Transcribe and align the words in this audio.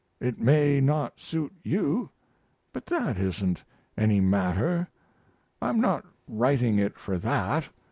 It 0.19 0.39
may 0.41 0.81
not 0.81 1.19
suit 1.19 1.53
you, 1.63 2.09
but 2.73 2.87
that 2.87 3.17
isn't 3.19 3.63
any 3.95 4.19
matter; 4.19 4.87
I'm 5.61 5.79
not 5.79 6.03
writing 6.27 6.79
it 6.79 6.97
for 6.97 7.19
that. 7.19 7.69